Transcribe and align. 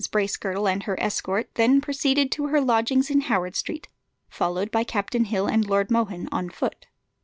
Bracegirdle 0.11 0.67
and 0.67 0.81
her 0.81 0.99
escort 0.99 1.53
then 1.53 1.79
proceeded 1.79 2.31
to 2.31 2.47
her 2.47 2.59
lodgings 2.59 3.11
in 3.11 3.21
Howard 3.21 3.55
Street, 3.55 3.87
followed 4.29 4.71
by 4.71 4.83
Captain 4.83 5.25
Hill 5.25 5.45
and 5.45 5.67
Lord 5.69 5.91
Mohun 5.91 6.27
on 6.31 6.49
foot. 6.49 6.87